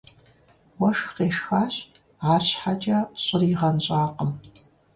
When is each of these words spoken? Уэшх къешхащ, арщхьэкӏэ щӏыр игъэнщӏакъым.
Уэшх 0.79 1.09
къешхащ, 1.15 1.75
арщхьэкӏэ 2.31 2.99
щӏыр 3.23 3.41
игъэнщӏакъым. 3.51 4.31